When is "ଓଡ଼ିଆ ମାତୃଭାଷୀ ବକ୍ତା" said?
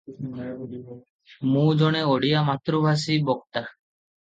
2.15-3.67